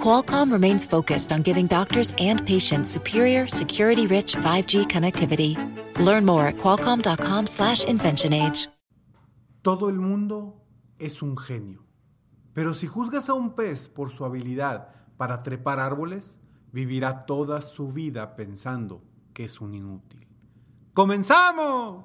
Qualcomm 0.00 0.52
remains 0.52 0.86
focused 0.86 1.32
on 1.32 1.42
giving 1.42 1.66
doctors 1.66 2.14
and 2.18 2.46
patients 2.46 2.90
superior, 2.90 3.46
security-rich 3.46 4.36
5G 4.36 4.86
connectivity. 4.86 5.56
Learn 5.98 6.24
more 6.24 6.46
at 6.46 6.56
qualcomm.com/inventionage. 6.58 8.68
Todo 9.62 9.88
el 9.88 9.98
mundo 9.98 10.62
es 10.98 11.22
un 11.22 11.36
genio. 11.36 11.84
Pero 12.52 12.72
si 12.72 12.86
juzgas 12.86 13.28
a 13.28 13.34
un 13.34 13.54
pez 13.54 13.88
por 13.88 14.10
su 14.10 14.24
habilidad 14.24 14.90
para 15.16 15.42
trepar 15.42 15.80
árboles, 15.80 16.38
vivirá 16.72 17.26
toda 17.26 17.60
su 17.60 17.88
vida 17.88 18.36
pensando 18.36 19.02
que 19.34 19.44
es 19.44 19.60
un 19.60 19.74
inútil. 19.74 20.26
¡Comenzamos! 20.94 22.04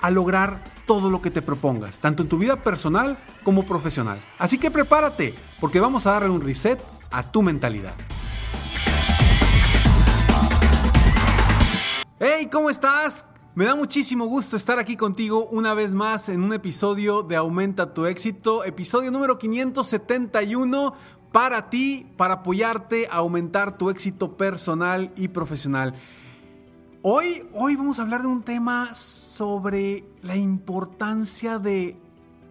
a 0.00 0.10
lograr 0.10 0.62
todo 0.86 1.10
lo 1.10 1.20
que 1.20 1.30
te 1.30 1.42
propongas, 1.42 1.98
tanto 1.98 2.22
en 2.22 2.28
tu 2.28 2.38
vida 2.38 2.62
personal 2.62 3.16
como 3.44 3.64
profesional. 3.64 4.20
Así 4.38 4.58
que 4.58 4.70
prepárate, 4.70 5.34
porque 5.60 5.80
vamos 5.80 6.06
a 6.06 6.12
darle 6.12 6.30
un 6.30 6.40
reset 6.40 6.80
a 7.10 7.22
tu 7.22 7.42
mentalidad. 7.42 7.94
Hey, 12.20 12.48
¿cómo 12.50 12.68
estás? 12.70 13.24
Me 13.54 13.64
da 13.64 13.74
muchísimo 13.74 14.26
gusto 14.26 14.56
estar 14.56 14.78
aquí 14.78 14.96
contigo 14.96 15.46
una 15.50 15.74
vez 15.74 15.92
más 15.92 16.28
en 16.28 16.42
un 16.42 16.52
episodio 16.52 17.22
de 17.22 17.36
Aumenta 17.36 17.92
tu 17.92 18.06
éxito, 18.06 18.64
episodio 18.64 19.10
número 19.10 19.38
571 19.38 20.94
para 21.32 21.68
ti, 21.68 22.06
para 22.16 22.34
apoyarte 22.34 23.08
a 23.10 23.16
aumentar 23.16 23.76
tu 23.76 23.90
éxito 23.90 24.36
personal 24.36 25.12
y 25.16 25.28
profesional. 25.28 25.94
Hoy, 27.10 27.42
hoy 27.54 27.74
vamos 27.74 27.98
a 27.98 28.02
hablar 28.02 28.20
de 28.20 28.28
un 28.28 28.42
tema 28.42 28.94
sobre 28.94 30.04
la 30.20 30.36
importancia 30.36 31.58
de 31.58 31.96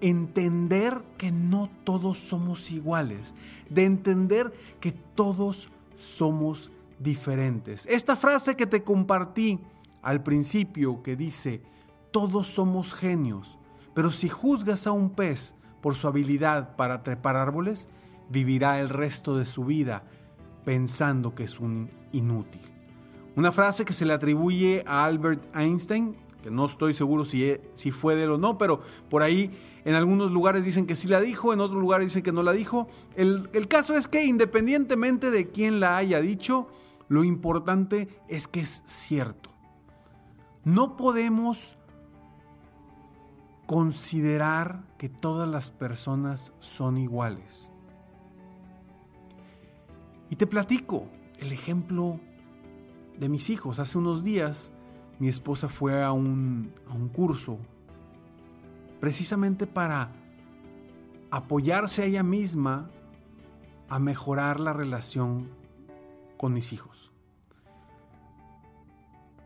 entender 0.01 0.97
que 1.15 1.31
no 1.31 1.69
todos 1.83 2.17
somos 2.17 2.71
iguales, 2.71 3.35
de 3.69 3.83
entender 3.83 4.51
que 4.79 4.93
todos 4.93 5.69
somos 5.95 6.71
diferentes. 6.97 7.85
Esta 7.85 8.15
frase 8.15 8.55
que 8.55 8.65
te 8.65 8.81
compartí 8.81 9.59
al 10.01 10.23
principio 10.23 11.03
que 11.03 11.15
dice, 11.15 11.61
todos 12.09 12.47
somos 12.47 12.95
genios, 12.95 13.59
pero 13.93 14.11
si 14.11 14.27
juzgas 14.27 14.87
a 14.87 14.91
un 14.91 15.11
pez 15.11 15.53
por 15.83 15.93
su 15.93 16.07
habilidad 16.07 16.75
para 16.75 17.03
trepar 17.03 17.35
árboles, 17.35 17.89
vivirá 18.27 18.79
el 18.79 18.89
resto 18.89 19.37
de 19.37 19.45
su 19.45 19.65
vida 19.65 20.01
pensando 20.65 21.35
que 21.35 21.43
es 21.43 21.59
un 21.59 21.91
inútil. 22.11 22.66
Una 23.37 23.51
frase 23.51 23.85
que 23.85 23.93
se 23.93 24.03
le 24.03 24.13
atribuye 24.13 24.83
a 24.87 25.05
Albert 25.05 25.55
Einstein, 25.55 26.15
que 26.41 26.49
no 26.49 26.65
estoy 26.65 26.95
seguro 26.95 27.23
si, 27.23 27.43
e, 27.43 27.61
si 27.75 27.91
fue 27.91 28.15
de 28.15 28.23
él 28.23 28.31
o 28.31 28.39
no, 28.39 28.57
pero 28.57 28.81
por 29.11 29.21
ahí 29.21 29.55
en 29.85 29.93
algunos 29.93 30.31
lugares 30.31 30.65
dicen 30.65 30.87
que 30.87 30.95
sí 30.95 31.07
la 31.07 31.21
dijo, 31.21 31.53
en 31.53 31.59
otros 31.59 31.79
lugares 31.79 32.07
dicen 32.07 32.23
que 32.23 32.31
no 32.31 32.41
la 32.41 32.51
dijo. 32.51 32.87
El, 33.15 33.47
el 33.53 33.67
caso 33.67 33.93
es 33.93 34.07
que 34.07 34.25
independientemente 34.25 35.29
de 35.29 35.51
quién 35.51 35.79
la 35.79 35.97
haya 35.97 36.19
dicho, 36.19 36.67
lo 37.09 37.23
importante 37.23 38.07
es 38.27 38.47
que 38.47 38.61
es 38.61 38.81
cierto. 38.85 39.51
No 40.63 40.97
podemos 40.97 41.77
considerar 43.67 44.81
que 44.97 45.09
todas 45.09 45.47
las 45.47 45.69
personas 45.69 46.53
son 46.59 46.97
iguales. 46.97 47.69
Y 50.31 50.37
te 50.37 50.47
platico 50.47 51.05
el 51.37 51.51
ejemplo 51.51 52.19
de 53.19 53.29
mis 53.29 53.49
hijos. 53.49 53.79
Hace 53.79 53.97
unos 53.97 54.23
días 54.23 54.71
mi 55.19 55.27
esposa 55.27 55.69
fue 55.69 56.03
a 56.03 56.11
un, 56.11 56.73
a 56.87 56.93
un 56.93 57.09
curso 57.09 57.57
precisamente 58.99 59.67
para 59.67 60.11
apoyarse 61.31 62.03
a 62.03 62.05
ella 62.05 62.23
misma 62.23 62.89
a 63.89 63.99
mejorar 63.99 64.59
la 64.59 64.73
relación 64.73 65.49
con 66.37 66.53
mis 66.53 66.73
hijos. 66.73 67.11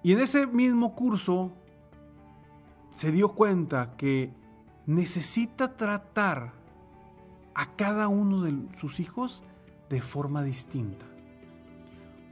Y 0.03 0.13
en 0.13 0.19
ese 0.19 0.47
mismo 0.47 0.95
curso 0.95 1.51
se 2.93 3.11
dio 3.11 3.33
cuenta 3.33 3.91
que 3.97 4.33
necesita 4.85 5.77
tratar 5.77 6.53
a 7.53 7.75
cada 7.75 8.07
uno 8.07 8.41
de 8.41 8.67
sus 8.77 8.99
hijos 8.99 9.43
de 9.89 10.01
forma 10.01 10.43
distinta. 10.43 11.10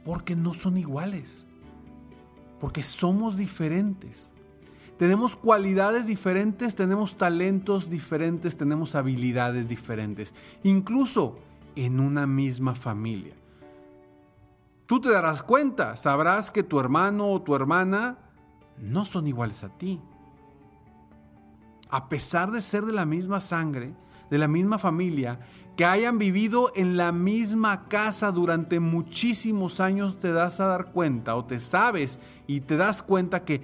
Porque 0.04 0.36
no 0.36 0.54
son 0.54 0.76
iguales. 0.76 1.46
Porque 2.60 2.82
somos 2.82 3.36
diferentes. 3.36 4.32
Tenemos 4.98 5.34
cualidades 5.34 6.06
diferentes, 6.06 6.76
tenemos 6.76 7.16
talentos 7.16 7.88
diferentes, 7.88 8.56
tenemos 8.56 8.94
habilidades 8.94 9.68
diferentes. 9.68 10.34
Incluso 10.62 11.38
en 11.74 12.00
una 12.00 12.26
misma 12.26 12.74
familia. 12.74 13.34
Tú 14.86 15.00
te 15.00 15.10
darás 15.10 15.42
cuenta, 15.42 15.96
sabrás 15.96 16.50
que 16.50 16.62
tu 16.62 16.80
hermano 16.80 17.30
o 17.30 17.40
tu 17.40 17.54
hermana 17.54 18.18
no 18.76 19.04
son 19.06 19.26
iguales 19.26 19.62
a 19.64 19.68
ti. 19.70 20.00
A 21.88 22.08
pesar 22.08 22.50
de 22.50 22.60
ser 22.60 22.84
de 22.84 22.92
la 22.92 23.06
misma 23.06 23.40
sangre, 23.40 23.94
de 24.30 24.38
la 24.38 24.48
misma 24.48 24.78
familia, 24.78 25.40
que 25.76 25.84
hayan 25.84 26.18
vivido 26.18 26.70
en 26.74 26.96
la 26.96 27.12
misma 27.12 27.88
casa 27.88 28.30
durante 28.32 28.80
muchísimos 28.80 29.80
años, 29.80 30.18
te 30.18 30.32
das 30.32 30.60
a 30.60 30.66
dar 30.66 30.92
cuenta 30.92 31.36
o 31.36 31.44
te 31.44 31.60
sabes 31.60 32.18
y 32.46 32.60
te 32.60 32.76
das 32.76 33.02
cuenta 33.02 33.44
que 33.44 33.62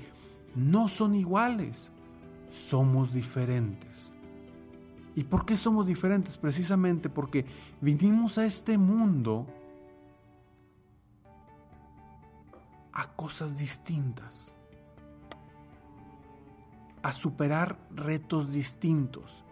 no 0.54 0.88
son 0.88 1.14
iguales, 1.14 1.92
somos 2.50 3.12
diferentes. 3.12 4.14
¿Y 5.14 5.24
por 5.24 5.44
qué 5.44 5.56
somos 5.56 5.86
diferentes? 5.86 6.36
Precisamente 6.36 7.08
porque 7.08 7.44
vinimos 7.80 8.38
a 8.38 8.46
este 8.46 8.78
mundo 8.78 9.46
a 12.92 13.08
cosas 13.08 13.58
distintas, 13.58 14.54
a 17.02 17.12
superar 17.12 17.78
retos 17.94 18.52
distintos 18.52 19.45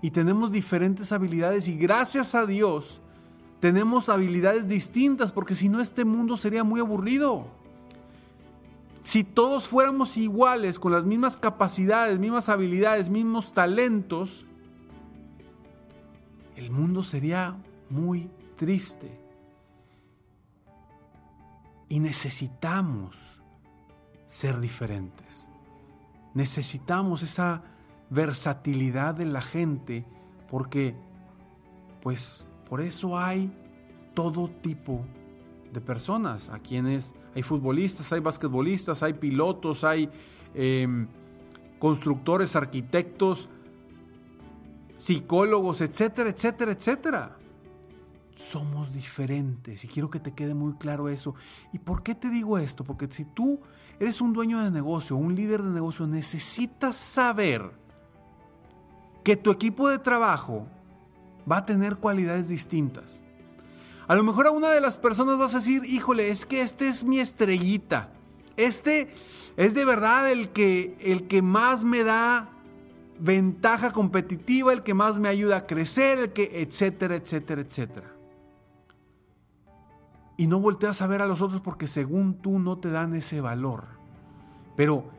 y 0.00 0.10
tenemos 0.10 0.52
diferentes 0.52 1.12
habilidades 1.12 1.68
y 1.68 1.76
gracias 1.76 2.34
a 2.34 2.46
Dios 2.46 3.00
tenemos 3.60 4.08
habilidades 4.08 4.68
distintas 4.68 5.32
porque 5.32 5.54
si 5.54 5.68
no 5.68 5.80
este 5.80 6.04
mundo 6.04 6.36
sería 6.36 6.62
muy 6.62 6.80
aburrido. 6.80 7.46
Si 9.02 9.24
todos 9.24 9.66
fuéramos 9.66 10.16
iguales, 10.16 10.78
con 10.78 10.92
las 10.92 11.04
mismas 11.04 11.36
capacidades, 11.36 12.18
mismas 12.18 12.48
habilidades, 12.48 13.08
mismos 13.08 13.54
talentos, 13.54 14.44
el 16.56 16.70
mundo 16.70 17.02
sería 17.02 17.56
muy 17.88 18.30
triste. 18.56 19.18
Y 21.88 22.00
necesitamos 22.00 23.40
ser 24.26 24.60
diferentes. 24.60 25.48
Necesitamos 26.34 27.22
esa 27.22 27.62
versatilidad 28.10 29.14
de 29.14 29.26
la 29.26 29.42
gente, 29.42 30.04
porque 30.50 30.94
pues 32.02 32.46
por 32.68 32.80
eso 32.80 33.18
hay 33.18 33.50
todo 34.14 34.48
tipo 34.48 35.04
de 35.72 35.80
personas, 35.80 36.48
a 36.48 36.58
quienes 36.58 37.14
hay 37.34 37.42
futbolistas, 37.42 38.12
hay 38.12 38.20
basquetbolistas, 38.20 39.02
hay 39.02 39.14
pilotos, 39.14 39.84
hay 39.84 40.10
em, 40.54 41.06
constructores, 41.78 42.56
arquitectos, 42.56 43.48
psicólogos, 44.96 45.80
etcétera, 45.80 46.30
etcétera, 46.30 46.72
etcétera. 46.72 47.34
somos 48.36 48.92
diferentes 48.92 49.84
y 49.84 49.88
quiero 49.88 50.10
que 50.10 50.20
te 50.20 50.32
quede 50.32 50.54
muy 50.54 50.74
claro 50.74 51.08
eso. 51.08 51.34
¿Y 51.72 51.80
por 51.80 52.04
qué 52.04 52.14
te 52.14 52.30
digo 52.30 52.56
esto? 52.56 52.84
Porque 52.84 53.08
si 53.10 53.24
tú 53.24 53.60
eres 53.98 54.20
un 54.20 54.32
dueño 54.32 54.62
de 54.62 54.70
negocio, 54.70 55.16
un 55.16 55.34
líder 55.34 55.62
de 55.62 55.70
negocio, 55.70 56.06
necesitas 56.06 56.96
saber 56.96 57.72
que 59.28 59.36
tu 59.36 59.50
equipo 59.50 59.90
de 59.90 59.98
trabajo 59.98 60.66
va 61.46 61.58
a 61.58 61.66
tener 61.66 61.96
cualidades 61.96 62.48
distintas. 62.48 63.22
A 64.06 64.14
lo 64.14 64.22
mejor 64.22 64.46
a 64.46 64.52
una 64.52 64.70
de 64.70 64.80
las 64.80 64.96
personas 64.96 65.36
vas 65.36 65.52
a 65.52 65.58
decir, 65.58 65.82
híjole, 65.84 66.30
es 66.30 66.46
que 66.46 66.62
este 66.62 66.88
es 66.88 67.04
mi 67.04 67.20
estrellita. 67.20 68.08
Este 68.56 69.12
es 69.58 69.74
de 69.74 69.84
verdad 69.84 70.32
el 70.32 70.48
que, 70.48 70.96
el 71.02 71.28
que 71.28 71.42
más 71.42 71.84
me 71.84 72.04
da 72.04 72.48
ventaja 73.20 73.92
competitiva, 73.92 74.72
el 74.72 74.82
que 74.82 74.94
más 74.94 75.18
me 75.18 75.28
ayuda 75.28 75.58
a 75.58 75.66
crecer, 75.66 76.18
el 76.18 76.32
que, 76.32 76.62
etcétera, 76.62 77.16
etcétera, 77.16 77.60
etcétera. 77.60 78.10
Y 80.38 80.46
no 80.46 80.58
volteas 80.58 81.02
a 81.02 81.06
ver 81.06 81.20
a 81.20 81.26
los 81.26 81.42
otros 81.42 81.60
porque 81.60 81.86
según 81.86 82.40
tú 82.40 82.58
no 82.58 82.78
te 82.78 82.90
dan 82.90 83.12
ese 83.12 83.42
valor. 83.42 83.88
Pero 84.74 85.17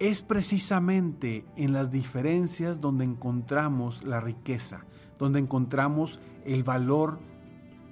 es 0.00 0.22
precisamente 0.22 1.44
en 1.56 1.74
las 1.74 1.90
diferencias 1.90 2.80
donde 2.80 3.04
encontramos 3.04 4.02
la 4.02 4.18
riqueza, 4.18 4.86
donde 5.18 5.38
encontramos 5.38 6.20
el 6.46 6.64
valor 6.64 7.18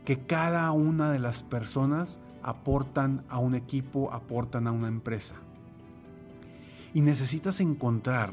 que 0.06 0.18
cada 0.18 0.72
una 0.72 1.12
de 1.12 1.18
las 1.18 1.42
personas 1.42 2.18
aportan 2.42 3.24
a 3.28 3.38
un 3.38 3.54
equipo, 3.54 4.10
aportan 4.10 4.66
a 4.66 4.72
una 4.72 4.88
empresa. 4.88 5.34
Y 6.94 7.02
necesitas 7.02 7.60
encontrar 7.60 8.32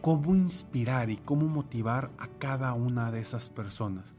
cómo 0.00 0.34
inspirar 0.34 1.10
y 1.10 1.16
cómo 1.16 1.46
motivar 1.46 2.10
a 2.18 2.26
cada 2.26 2.72
una 2.72 3.12
de 3.12 3.20
esas 3.20 3.50
personas. 3.50 4.16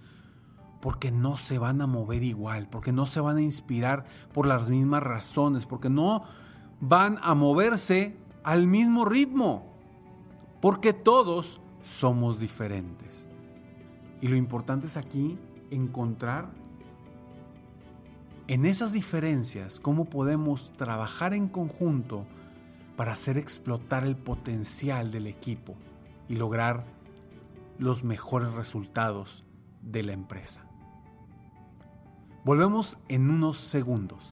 Porque 0.79 1.11
no 1.11 1.35
se 1.35 1.57
van 1.57 1.81
a 1.81 1.87
mover 1.87 2.23
igual, 2.23 2.69
porque 2.69 2.93
no 2.93 3.05
se 3.05 3.19
van 3.19 3.35
a 3.35 3.41
inspirar 3.41 4.05
por 4.33 4.47
las 4.47 4.69
mismas 4.69 5.03
razones, 5.03 5.65
porque 5.65 5.89
no 5.89 6.23
van 6.81 7.17
a 7.21 7.33
moverse 7.33 8.15
al 8.43 8.67
mismo 8.67 9.05
ritmo, 9.05 9.65
porque 10.61 10.93
todos 10.93 11.61
somos 11.83 12.39
diferentes. 12.39 13.27
Y 14.21 14.27
lo 14.27 14.35
importante 14.35 14.87
es 14.87 14.97
aquí 14.97 15.37
encontrar 15.71 16.49
en 18.47 18.65
esas 18.65 18.93
diferencias 18.93 19.79
cómo 19.79 20.05
podemos 20.05 20.73
trabajar 20.75 21.33
en 21.33 21.47
conjunto 21.47 22.25
para 22.95 23.13
hacer 23.13 23.37
explotar 23.37 24.03
el 24.03 24.17
potencial 24.17 25.11
del 25.11 25.27
equipo 25.27 25.75
y 26.27 26.35
lograr 26.35 26.85
los 27.77 28.03
mejores 28.03 28.51
resultados 28.53 29.45
de 29.81 30.03
la 30.03 30.13
empresa. 30.13 30.65
Volvemos 32.43 32.97
en 33.07 33.29
unos 33.29 33.57
segundos. 33.57 34.31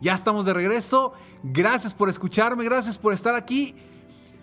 Ya 0.00 0.14
estamos 0.14 0.44
de 0.44 0.54
regreso. 0.54 1.12
Gracias 1.42 1.94
por 1.94 2.08
escucharme, 2.08 2.64
gracias 2.64 2.98
por 2.98 3.12
estar 3.12 3.34
aquí. 3.34 3.74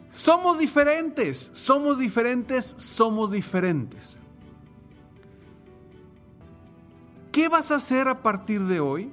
Somos 0.09 0.59
diferentes, 0.59 1.49
somos 1.53 1.99
diferentes, 1.99 2.65
somos 2.77 3.31
diferentes. 3.31 4.17
¿Qué 7.31 7.49
vas 7.49 7.71
a 7.71 7.75
hacer 7.75 8.07
a 8.07 8.21
partir 8.23 8.61
de 8.61 8.79
hoy 8.79 9.11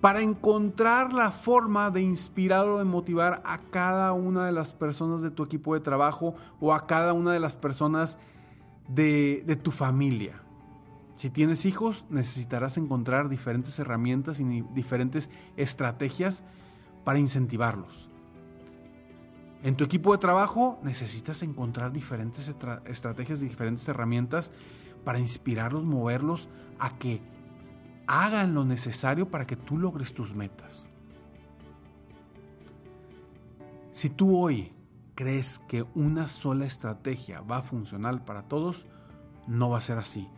para 0.00 0.22
encontrar 0.22 1.12
la 1.12 1.30
forma 1.30 1.90
de 1.90 2.00
inspirar 2.00 2.66
o 2.66 2.78
de 2.78 2.84
motivar 2.84 3.42
a 3.44 3.58
cada 3.58 4.12
una 4.12 4.46
de 4.46 4.52
las 4.52 4.72
personas 4.72 5.20
de 5.20 5.30
tu 5.30 5.42
equipo 5.42 5.74
de 5.74 5.80
trabajo 5.80 6.34
o 6.60 6.72
a 6.72 6.86
cada 6.86 7.12
una 7.12 7.32
de 7.32 7.40
las 7.40 7.56
personas 7.56 8.16
de, 8.88 9.42
de 9.46 9.56
tu 9.56 9.70
familia? 9.70 10.43
Si 11.14 11.30
tienes 11.30 11.64
hijos, 11.64 12.04
necesitarás 12.10 12.76
encontrar 12.76 13.28
diferentes 13.28 13.78
herramientas 13.78 14.40
y 14.40 14.62
diferentes 14.74 15.30
estrategias 15.56 16.42
para 17.04 17.18
incentivarlos. 17.18 18.08
En 19.62 19.76
tu 19.76 19.84
equipo 19.84 20.12
de 20.12 20.18
trabajo 20.18 20.78
necesitas 20.82 21.42
encontrar 21.42 21.92
diferentes 21.92 22.52
estrategias 22.86 23.40
y 23.40 23.48
diferentes 23.48 23.88
herramientas 23.88 24.52
para 25.04 25.18
inspirarlos, 25.18 25.84
moverlos 25.84 26.48
a 26.78 26.98
que 26.98 27.22
hagan 28.06 28.54
lo 28.54 28.64
necesario 28.64 29.30
para 29.30 29.46
que 29.46 29.56
tú 29.56 29.78
logres 29.78 30.12
tus 30.12 30.34
metas. 30.34 30.86
Si 33.92 34.10
tú 34.10 34.36
hoy 34.36 34.72
crees 35.14 35.60
que 35.68 35.84
una 35.94 36.26
sola 36.28 36.66
estrategia 36.66 37.40
va 37.40 37.58
a 37.58 37.62
funcionar 37.62 38.24
para 38.24 38.42
todos, 38.42 38.86
no 39.46 39.70
va 39.70 39.78
a 39.78 39.82
ser 39.82 39.98
así. 39.98 40.28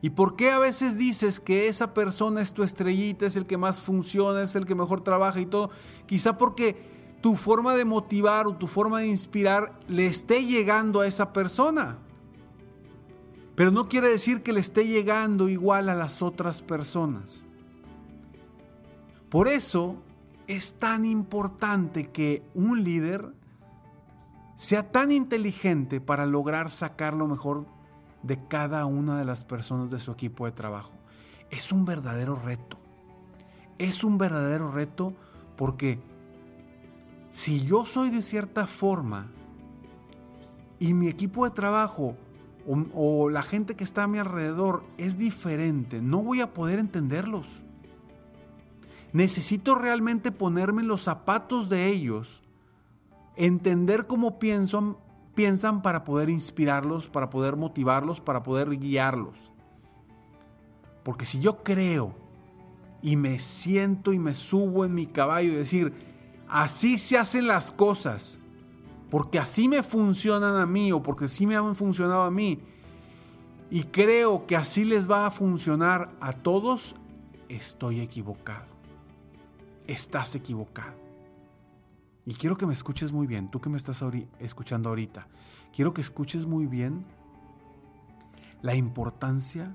¿Y 0.00 0.10
por 0.10 0.36
qué 0.36 0.50
a 0.50 0.58
veces 0.58 0.96
dices 0.96 1.40
que 1.40 1.68
esa 1.68 1.92
persona 1.92 2.40
es 2.40 2.52
tu 2.52 2.62
estrellita, 2.62 3.26
es 3.26 3.34
el 3.34 3.46
que 3.46 3.56
más 3.56 3.80
funciona, 3.80 4.42
es 4.42 4.54
el 4.54 4.64
que 4.64 4.76
mejor 4.76 5.00
trabaja 5.00 5.40
y 5.40 5.46
todo? 5.46 5.70
Quizá 6.06 6.38
porque 6.38 6.76
tu 7.20 7.34
forma 7.34 7.74
de 7.74 7.84
motivar 7.84 8.46
o 8.46 8.56
tu 8.56 8.68
forma 8.68 9.00
de 9.00 9.08
inspirar 9.08 9.78
le 9.88 10.06
esté 10.06 10.44
llegando 10.44 11.00
a 11.00 11.06
esa 11.06 11.32
persona. 11.32 11.98
Pero 13.56 13.72
no 13.72 13.88
quiere 13.88 14.08
decir 14.08 14.44
que 14.44 14.52
le 14.52 14.60
esté 14.60 14.86
llegando 14.86 15.48
igual 15.48 15.88
a 15.88 15.94
las 15.96 16.22
otras 16.22 16.62
personas. 16.62 17.44
Por 19.28 19.48
eso 19.48 19.96
es 20.46 20.74
tan 20.74 21.04
importante 21.04 22.08
que 22.10 22.44
un 22.54 22.84
líder 22.84 23.32
sea 24.56 24.90
tan 24.92 25.10
inteligente 25.10 26.00
para 26.00 26.24
lograr 26.24 26.70
sacar 26.70 27.14
lo 27.14 27.26
mejor 27.26 27.66
de 28.22 28.38
cada 28.48 28.84
una 28.86 29.18
de 29.18 29.24
las 29.24 29.44
personas 29.44 29.90
de 29.90 29.98
su 29.98 30.12
equipo 30.12 30.46
de 30.46 30.52
trabajo. 30.52 30.92
Es 31.50 31.72
un 31.72 31.84
verdadero 31.84 32.36
reto. 32.36 32.78
Es 33.78 34.04
un 34.04 34.18
verdadero 34.18 34.70
reto 34.70 35.14
porque 35.56 36.00
si 37.30 37.64
yo 37.64 37.86
soy 37.86 38.10
de 38.10 38.22
cierta 38.22 38.66
forma 38.66 39.28
y 40.78 40.94
mi 40.94 41.08
equipo 41.08 41.44
de 41.44 41.50
trabajo 41.50 42.16
o, 42.92 43.30
la 43.30 43.42
gente 43.42 43.76
que 43.76 43.84
está 43.84 44.04
a 44.04 44.08
mi 44.08 44.18
alrededor 44.18 44.84
es 44.98 45.16
diferente, 45.16 46.02
no 46.02 46.22
voy 46.22 46.42
a 46.42 46.52
poder 46.52 46.78
entenderlos. 46.78 47.62
Necesito 49.12 49.74
realmente 49.74 50.32
ponerme 50.32 50.82
en 50.82 50.88
los 50.88 51.02
zapatos 51.02 51.70
de 51.70 51.86
ellos, 51.86 52.42
entender 53.36 54.06
cómo 54.06 54.38
piensan, 54.38 54.98
piensan 55.38 55.82
para 55.82 56.02
poder 56.02 56.30
inspirarlos, 56.30 57.06
para 57.06 57.30
poder 57.30 57.54
motivarlos, 57.54 58.20
para 58.20 58.42
poder 58.42 58.76
guiarlos. 58.76 59.52
Porque 61.04 61.24
si 61.24 61.38
yo 61.38 61.62
creo 61.62 62.12
y 63.02 63.14
me 63.14 63.38
siento 63.38 64.12
y 64.12 64.18
me 64.18 64.34
subo 64.34 64.84
en 64.84 64.94
mi 64.94 65.06
caballo 65.06 65.52
y 65.52 65.54
decir, 65.54 65.92
así 66.48 66.98
se 66.98 67.18
hacen 67.18 67.46
las 67.46 67.70
cosas, 67.70 68.40
porque 69.10 69.38
así 69.38 69.68
me 69.68 69.84
funcionan 69.84 70.56
a 70.56 70.66
mí 70.66 70.90
o 70.90 71.04
porque 71.04 71.26
así 71.26 71.46
me 71.46 71.54
han 71.54 71.76
funcionado 71.76 72.22
a 72.22 72.32
mí, 72.32 72.58
y 73.70 73.84
creo 73.84 74.44
que 74.44 74.56
así 74.56 74.84
les 74.84 75.08
va 75.08 75.24
a 75.24 75.30
funcionar 75.30 76.16
a 76.18 76.32
todos, 76.32 76.96
estoy 77.48 78.00
equivocado. 78.00 78.66
Estás 79.86 80.34
equivocado. 80.34 81.07
Y 82.28 82.34
quiero 82.34 82.58
que 82.58 82.66
me 82.66 82.74
escuches 82.74 83.10
muy 83.10 83.26
bien, 83.26 83.50
tú 83.50 83.58
que 83.58 83.70
me 83.70 83.78
estás 83.78 84.04
escuchando 84.38 84.90
ahorita, 84.90 85.28
quiero 85.74 85.94
que 85.94 86.02
escuches 86.02 86.44
muy 86.44 86.66
bien 86.66 87.06
la 88.60 88.74
importancia 88.74 89.74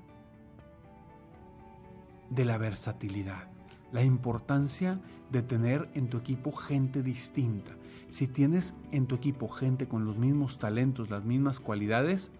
de 2.29 2.45
la 2.45 2.59
versatilidad, 2.59 3.47
la 3.91 4.03
importancia 4.03 5.01
de 5.31 5.41
tener 5.41 5.89
en 5.95 6.09
tu 6.09 6.17
equipo 6.17 6.51
gente 6.51 7.01
distinta. 7.01 7.75
Si 8.11 8.27
tienes 8.27 8.75
en 8.91 9.07
tu 9.07 9.15
equipo 9.15 9.49
gente 9.49 9.87
con 9.87 10.05
los 10.05 10.19
mismos 10.19 10.59
talentos, 10.59 11.09
las 11.09 11.25
mismas 11.25 11.59
cualidades, 11.59 12.31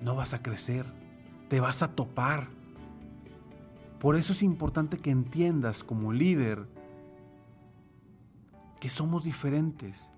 no 0.00 0.14
vas 0.14 0.32
a 0.32 0.44
crecer, 0.44 0.86
te 1.48 1.58
vas 1.58 1.82
a 1.82 1.96
topar. 1.96 2.50
Por 3.98 4.14
eso 4.14 4.32
es 4.32 4.44
importante 4.44 4.96
que 4.96 5.10
entiendas 5.10 5.82
como 5.82 6.12
líder 6.12 6.68
que 8.80 8.88
somos 8.90 9.22
diferentes 9.24 10.10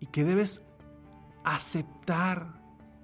y 0.00 0.06
que 0.06 0.24
debes 0.24 0.62
aceptar 1.44 2.62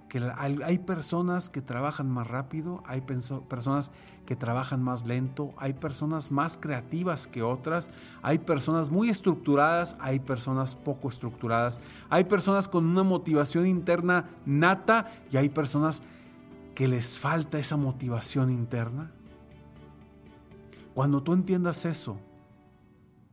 que 0.08 0.20
hay 0.64 0.78
personas 0.78 1.50
que 1.50 1.62
trabajan 1.62 2.10
más 2.10 2.26
rápido, 2.26 2.82
hay 2.84 3.00
personas 3.02 3.92
que 4.26 4.34
trabajan 4.34 4.82
más 4.82 5.06
lento, 5.06 5.54
hay 5.56 5.72
personas 5.72 6.32
más 6.32 6.58
creativas 6.58 7.28
que 7.28 7.42
otras, 7.42 7.92
hay 8.20 8.40
personas 8.40 8.90
muy 8.90 9.08
estructuradas, 9.08 9.96
hay 10.00 10.18
personas 10.18 10.74
poco 10.74 11.08
estructuradas, 11.08 11.80
hay 12.08 12.24
personas 12.24 12.66
con 12.66 12.86
una 12.86 13.04
motivación 13.04 13.66
interna 13.66 14.28
nata 14.44 15.10
y 15.30 15.36
hay 15.36 15.48
personas 15.48 16.02
que 16.74 16.88
les 16.88 17.18
falta 17.18 17.58
esa 17.58 17.76
motivación 17.76 18.50
interna. 18.50 19.12
Cuando 20.92 21.22
tú 21.22 21.34
entiendas 21.34 21.84
eso 21.84 22.18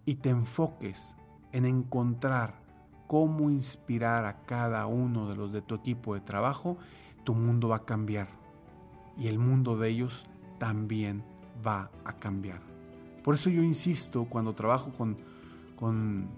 y 0.08 0.16
te 0.16 0.30
enfoques 0.30 1.18
en 1.52 1.66
encontrar 1.66 2.56
cómo 3.08 3.50
inspirar 3.50 4.24
a 4.24 4.46
cada 4.46 4.88
uno 4.88 5.28
de 5.28 5.36
los 5.36 5.52
de 5.52 5.62
tu 5.62 5.76
equipo 5.76 6.14
de 6.14 6.22
trabajo, 6.22 6.78
tu 7.26 7.36
mundo 7.36 7.68
va 7.68 7.76
a 7.76 7.86
cambiar. 7.86 8.30
Y 9.18 9.28
el 9.28 9.38
mundo 9.38 9.78
de 9.78 9.90
ellos 9.90 10.26
también 10.60 11.24
va 11.66 11.92
a 12.06 12.14
cambiar. 12.14 12.62
Por 13.22 13.36
eso 13.36 13.50
yo 13.50 13.62
insisto 13.62 14.28
cuando 14.30 14.54
trabajo 14.54 14.94
con, 14.94 15.18
con 15.76 16.30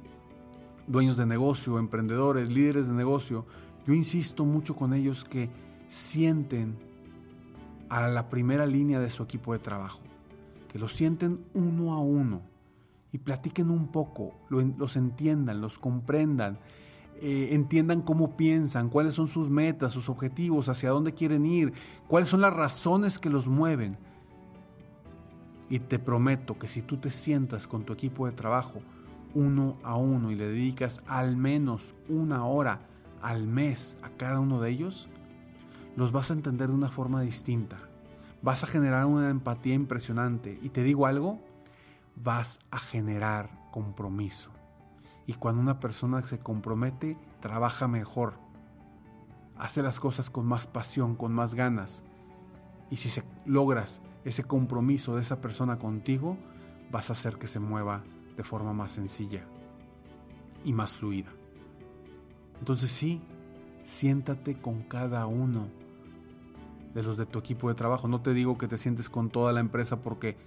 dueños 0.87 1.15
de 1.15 1.27
negocio, 1.27 1.77
emprendedores, 1.77 2.49
líderes 2.49 2.87
de 2.87 2.93
negocio, 2.93 3.45
yo 3.85 3.93
insisto 3.93 4.45
mucho 4.45 4.75
con 4.75 4.95
ellos 4.95 5.23
que 5.23 5.51
sienten 5.89 6.75
a 7.87 8.07
la 8.07 8.29
primera 8.29 8.65
línea 8.65 8.99
de 8.99 9.11
su 9.11 9.21
equipo 9.21 9.53
de 9.53 9.59
trabajo, 9.59 9.99
que 10.71 10.79
lo 10.79 10.87
sienten 10.89 11.45
uno 11.53 11.93
a 11.93 11.99
uno 11.99 12.41
y 13.11 13.17
platiquen 13.19 13.71
un 13.71 13.87
poco, 13.87 14.33
los 14.49 14.95
entiendan, 14.95 15.61
los 15.61 15.79
comprendan, 15.79 16.59
eh, 17.21 17.49
entiendan 17.51 18.01
cómo 18.01 18.37
piensan, 18.37 18.89
cuáles 18.89 19.13
son 19.13 19.27
sus 19.27 19.49
metas, 19.49 19.91
sus 19.91 20.09
objetivos, 20.09 20.69
hacia 20.69 20.91
dónde 20.91 21.13
quieren 21.13 21.45
ir, 21.45 21.73
cuáles 22.07 22.29
son 22.29 22.41
las 22.41 22.53
razones 22.53 23.19
que 23.19 23.29
los 23.29 23.47
mueven. 23.47 23.97
Y 25.69 25.79
te 25.79 25.99
prometo 25.99 26.57
que 26.57 26.67
si 26.67 26.81
tú 26.81 26.97
te 26.97 27.09
sientas 27.09 27.67
con 27.67 27.83
tu 27.83 27.93
equipo 27.93 28.25
de 28.25 28.31
trabajo 28.31 28.81
uno 29.35 29.77
a 29.83 29.95
uno 29.95 30.31
y 30.31 30.35
le 30.35 30.47
dedicas 30.47 31.01
al 31.05 31.37
menos 31.37 31.93
una 32.07 32.45
hora 32.45 32.87
al 33.21 33.45
mes 33.47 33.97
a 34.01 34.09
cada 34.09 34.39
uno 34.39 34.61
de 34.61 34.71
ellos, 34.71 35.09
los 35.95 36.11
vas 36.11 36.31
a 36.31 36.33
entender 36.33 36.69
de 36.69 36.73
una 36.73 36.89
forma 36.89 37.21
distinta. 37.21 37.77
Vas 38.41 38.63
a 38.63 38.67
generar 38.67 39.05
una 39.05 39.29
empatía 39.29 39.73
impresionante. 39.73 40.57
Y 40.61 40.69
te 40.69 40.83
digo 40.83 41.05
algo, 41.05 41.41
vas 42.21 42.59
a 42.71 42.79
generar 42.79 43.49
compromiso. 43.71 44.51
Y 45.25 45.33
cuando 45.33 45.61
una 45.61 45.79
persona 45.79 46.21
se 46.23 46.39
compromete, 46.39 47.17
trabaja 47.39 47.87
mejor. 47.87 48.33
Hace 49.57 49.83
las 49.83 49.99
cosas 49.99 50.29
con 50.29 50.45
más 50.45 50.67
pasión, 50.67 51.15
con 51.15 51.33
más 51.33 51.53
ganas. 51.53 52.03
Y 52.89 52.97
si 52.97 53.09
se, 53.09 53.23
logras 53.45 54.01
ese 54.25 54.43
compromiso 54.43 55.15
de 55.15 55.21
esa 55.21 55.41
persona 55.41 55.77
contigo, 55.77 56.37
vas 56.91 57.09
a 57.09 57.13
hacer 57.13 57.37
que 57.37 57.47
se 57.47 57.59
mueva 57.59 58.03
de 58.35 58.43
forma 58.43 58.73
más 58.73 58.91
sencilla 58.91 59.43
y 60.63 60.73
más 60.73 60.93
fluida. 60.93 61.29
Entonces 62.59 62.89
sí, 62.89 63.21
siéntate 63.83 64.59
con 64.59 64.81
cada 64.81 65.25
uno 65.27 65.67
de 66.93 67.03
los 67.03 67.17
de 67.17 67.25
tu 67.25 67.39
equipo 67.39 67.69
de 67.69 67.75
trabajo. 67.75 68.07
No 68.07 68.21
te 68.21 68.33
digo 68.33 68.57
que 68.57 68.67
te 68.67 68.77
sientes 68.77 69.09
con 69.09 69.29
toda 69.29 69.53
la 69.53 69.59
empresa 69.59 70.01
porque 70.01 70.37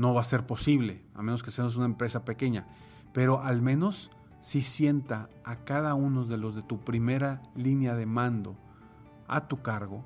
no 0.00 0.14
va 0.14 0.22
a 0.22 0.24
ser 0.24 0.46
posible, 0.46 1.04
a 1.14 1.22
menos 1.22 1.42
que 1.42 1.50
seas 1.50 1.76
una 1.76 1.84
empresa 1.84 2.24
pequeña. 2.24 2.66
Pero 3.12 3.42
al 3.42 3.60
menos 3.60 4.10
si 4.40 4.62
sienta 4.62 5.28
a 5.44 5.56
cada 5.56 5.94
uno 5.94 6.24
de 6.24 6.38
los 6.38 6.54
de 6.54 6.62
tu 6.62 6.78
primera 6.78 7.42
línea 7.54 7.94
de 7.94 8.06
mando 8.06 8.56
a 9.28 9.46
tu 9.46 9.58
cargo 9.58 10.02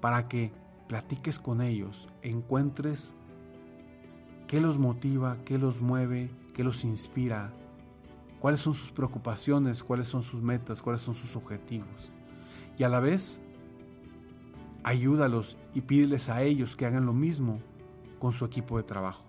para 0.00 0.26
que 0.26 0.50
platiques 0.88 1.38
con 1.38 1.60
ellos, 1.60 2.08
encuentres 2.22 3.14
qué 4.48 4.60
los 4.60 4.78
motiva, 4.78 5.36
qué 5.44 5.58
los 5.58 5.80
mueve, 5.80 6.32
qué 6.52 6.64
los 6.64 6.82
inspira, 6.82 7.52
cuáles 8.40 8.58
son 8.58 8.74
sus 8.74 8.90
preocupaciones, 8.90 9.84
cuáles 9.84 10.08
son 10.08 10.24
sus 10.24 10.42
metas, 10.42 10.82
cuáles 10.82 11.02
son 11.02 11.14
sus 11.14 11.36
objetivos. 11.36 12.10
Y 12.76 12.82
a 12.82 12.88
la 12.88 12.98
vez, 12.98 13.42
ayúdalos 14.82 15.56
y 15.72 15.82
pídeles 15.82 16.28
a 16.28 16.42
ellos 16.42 16.74
que 16.74 16.84
hagan 16.84 17.06
lo 17.06 17.12
mismo 17.12 17.60
con 18.18 18.32
su 18.32 18.44
equipo 18.44 18.76
de 18.76 18.82
trabajo. 18.82 19.24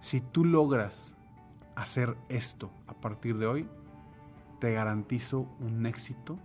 Si 0.00 0.20
tú 0.20 0.44
logras 0.44 1.16
hacer 1.74 2.16
esto 2.28 2.70
a 2.86 2.94
partir 2.94 3.38
de 3.38 3.46
hoy, 3.46 3.68
te 4.60 4.72
garantizo 4.72 5.46
un 5.60 5.84
éxito 5.86 6.38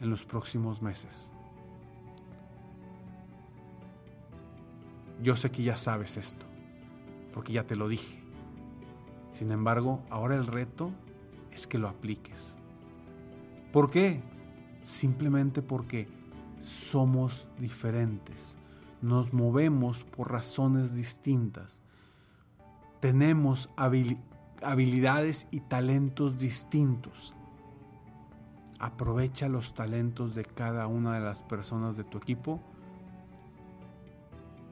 en 0.00 0.10
los 0.10 0.24
próximos 0.24 0.82
meses. 0.82 1.32
Yo 5.22 5.34
sé 5.34 5.50
que 5.50 5.62
ya 5.62 5.76
sabes 5.76 6.16
esto, 6.16 6.44
porque 7.32 7.52
ya 7.52 7.64
te 7.64 7.76
lo 7.76 7.88
dije. 7.88 8.22
Sin 9.32 9.50
embargo, 9.50 10.02
ahora 10.10 10.36
el 10.36 10.46
reto 10.46 10.90
es 11.50 11.66
que 11.66 11.78
lo 11.78 11.88
apliques. 11.88 12.56
¿Por 13.72 13.90
qué? 13.90 14.20
Simplemente 14.84 15.62
porque 15.62 16.08
somos 16.58 17.48
diferentes 17.58 18.58
nos 19.02 19.32
movemos 19.32 20.04
por 20.04 20.32
razones 20.32 20.94
distintas. 20.94 21.80
Tenemos 23.00 23.70
habilidades 23.76 25.46
y 25.50 25.60
talentos 25.60 26.38
distintos. 26.38 27.34
Aprovecha 28.78 29.48
los 29.48 29.74
talentos 29.74 30.34
de 30.34 30.44
cada 30.44 30.86
una 30.86 31.14
de 31.14 31.20
las 31.20 31.42
personas 31.42 31.96
de 31.96 32.04
tu 32.04 32.18
equipo 32.18 32.60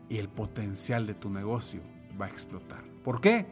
y 0.08 0.18
el 0.18 0.28
potencial 0.28 1.06
de 1.06 1.14
tu 1.14 1.30
negocio 1.30 1.80
va 2.20 2.26
a 2.26 2.28
explotar. 2.28 2.84
¿Por 3.02 3.20
qué? 3.20 3.46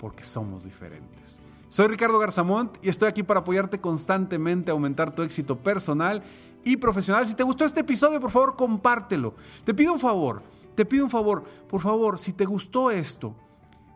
Porque 0.00 0.24
somos 0.24 0.64
diferentes. 0.64 1.40
Soy 1.72 1.88
Ricardo 1.88 2.18
Garzamont 2.18 2.76
y 2.82 2.90
estoy 2.90 3.08
aquí 3.08 3.22
para 3.22 3.40
apoyarte 3.40 3.78
constantemente 3.78 4.70
a 4.70 4.74
aumentar 4.74 5.14
tu 5.14 5.22
éxito 5.22 5.56
personal 5.56 6.22
y 6.64 6.76
profesional. 6.76 7.26
Si 7.26 7.32
te 7.32 7.44
gustó 7.44 7.64
este 7.64 7.80
episodio, 7.80 8.20
por 8.20 8.30
favor, 8.30 8.56
compártelo. 8.56 9.32
Te 9.64 9.72
pido 9.72 9.94
un 9.94 9.98
favor, 9.98 10.42
te 10.74 10.84
pido 10.84 11.04
un 11.04 11.10
favor, 11.10 11.44
por 11.70 11.80
favor, 11.80 12.18
si 12.18 12.34
te 12.34 12.44
gustó 12.44 12.90
esto, 12.90 13.34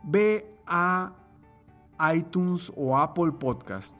ve 0.03 0.57
a 0.65 1.13
iTunes 2.15 2.73
o 2.75 2.97
Apple 2.97 3.33
Podcast. 3.33 3.95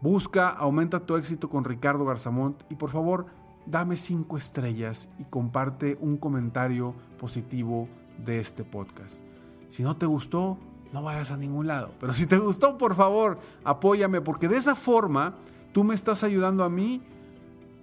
Busca 0.00 0.48
Aumenta 0.48 0.98
tu 0.98 1.14
éxito 1.16 1.50
con 1.50 1.64
Ricardo 1.64 2.06
Garzamont 2.06 2.62
y 2.70 2.76
por 2.76 2.88
favor, 2.88 3.26
dame 3.66 3.98
cinco 3.98 4.38
estrellas 4.38 5.10
y 5.18 5.24
comparte 5.24 5.98
un 6.00 6.16
comentario 6.16 6.94
positivo 7.18 7.86
de 8.16 8.40
este 8.40 8.64
podcast. 8.64 9.22
Si 9.68 9.82
no 9.82 9.98
te 9.98 10.06
gustó, 10.06 10.56
no 10.92 11.02
vayas 11.02 11.30
a 11.30 11.36
ningún 11.36 11.66
lado. 11.66 11.92
Pero 12.00 12.12
si 12.14 12.26
te 12.26 12.38
gustó, 12.38 12.76
por 12.78 12.94
favor, 12.94 13.38
apóyame 13.64 14.20
porque 14.20 14.48
de 14.48 14.56
esa 14.56 14.74
forma 14.74 15.34
tú 15.72 15.84
me 15.84 15.94
estás 15.94 16.24
ayudando 16.24 16.64
a 16.64 16.68
mí 16.68 17.02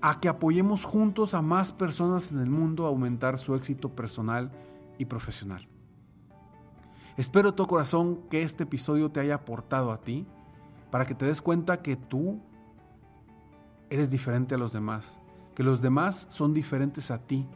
a 0.02 0.20
que 0.20 0.30
apoyemos 0.30 0.84
juntos 0.84 1.34
a 1.34 1.42
más 1.42 1.74
personas 1.74 2.32
en 2.32 2.40
el 2.40 2.50
mundo 2.50 2.86
a 2.86 2.90
aumentar 2.90 3.40
su 3.40 3.56
éxito 3.56 3.90
personal 3.90 4.52
y 4.98 5.06
profesional. 5.06 5.68
Espero 7.18 7.54
todo 7.54 7.68
corazón 7.68 8.20
que 8.30 8.44
este 8.44 8.64
episodio 8.64 9.10
te 9.10 9.20
haya 9.20 9.36
aportado 9.36 9.92
a 9.92 10.00
ti 10.00 10.28
para 10.92 11.06
que 11.06 11.16
te 11.16 11.26
des 11.26 11.42
cuenta 11.42 11.82
que 11.82 11.96
tú 11.96 12.40
eres 13.90 14.12
diferente 14.12 14.56
a 14.56 14.58
los 14.58 14.72
demás, 14.72 15.20
que 15.56 15.64
los 15.64 15.82
demás 15.82 16.28
son 16.30 16.54
diferentes 16.54 17.10
a 17.10 17.18
ti. 17.20 17.48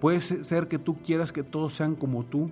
Puede 0.00 0.20
ser 0.20 0.68
que 0.68 0.78
tú 0.78 0.98
quieras 1.02 1.32
que 1.32 1.42
todos 1.42 1.72
sean 1.72 1.94
como 1.94 2.24
tú 2.24 2.50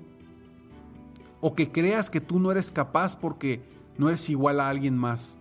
o 1.46 1.54
que 1.54 1.70
creas 1.70 2.08
que 2.08 2.22
tú 2.22 2.40
no 2.40 2.50
eres 2.50 2.72
capaz 2.72 3.16
porque 3.16 3.62
no 3.98 4.08
eres 4.08 4.30
igual 4.30 4.60
a 4.60 4.70
alguien 4.70 4.96
más. 4.96 5.36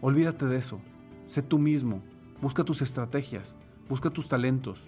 Olvídate 0.00 0.46
de 0.46 0.56
eso. 0.56 0.80
Sé 1.26 1.42
tú 1.42 1.58
mismo. 1.58 2.00
Busca 2.40 2.62
tus 2.62 2.80
estrategias, 2.80 3.56
busca 3.88 4.10
tus 4.10 4.28
talentos 4.28 4.86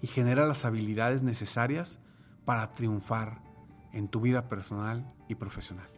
y 0.00 0.06
genera 0.06 0.46
las 0.46 0.64
habilidades 0.64 1.24
necesarias 1.24 1.98
para 2.44 2.72
triunfar 2.76 3.42
en 3.92 4.06
tu 4.06 4.20
vida 4.20 4.48
personal 4.48 5.12
y 5.28 5.34
profesional. 5.34 5.88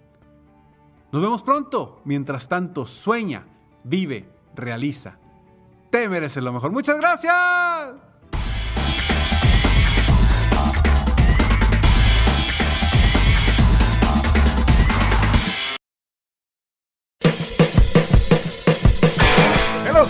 Nos 1.12 1.20
vemos 1.20 1.42
pronto. 1.42 2.00
Mientras 2.06 2.48
tanto, 2.48 2.86
sueña, 2.86 3.44
vive, 3.84 4.26
realiza. 4.54 5.18
Te 5.90 6.08
mereces 6.08 6.42
lo 6.42 6.50
mejor. 6.50 6.72
Muchas 6.72 6.98
gracias. 6.98 8.05